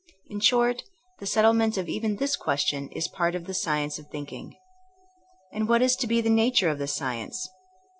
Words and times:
In 0.31 0.39
short, 0.39 0.81
the 1.19 1.27
settle 1.27 1.53
ment 1.53 1.77
of 1.77 1.87
even 1.87 2.15
this 2.15 2.35
question 2.35 2.89
is 2.89 3.07
part 3.07 3.35
of 3.35 3.45
the 3.45 3.53
science 3.53 3.99
of 3.99 4.07
thinking. 4.09 4.55
And 5.53 5.69
what 5.69 5.83
is 5.83 5.95
to 5.97 6.07
be 6.07 6.21
the 6.21 6.27
nature 6.31 6.69
of 6.69 6.79
this 6.79 6.95
sci 6.95 7.13
ence? 7.17 7.47